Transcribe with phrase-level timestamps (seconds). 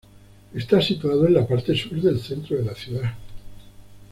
[0.55, 3.13] Está situado en la parte sur del centro de la ciudad.